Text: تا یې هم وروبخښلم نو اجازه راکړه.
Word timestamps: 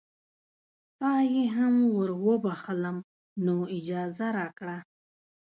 تا 0.99 1.11
یې 1.33 1.43
هم 1.55 1.73
وروبخښلم 1.97 2.97
نو 3.45 3.55
اجازه 3.77 4.27
راکړه. 4.37 4.77